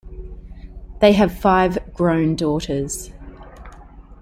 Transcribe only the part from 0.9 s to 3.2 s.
They have five grown daughters.